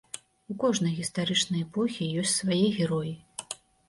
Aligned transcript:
У 0.51 0.55
кожнай 0.61 0.93
гістарычнай 0.99 1.61
эпохі 1.65 2.07
ёсць 2.21 2.33
свае 2.39 2.63
героі. 2.79 3.13